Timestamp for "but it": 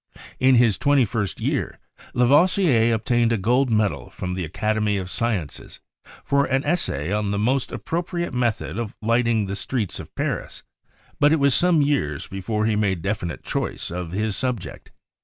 11.19-11.39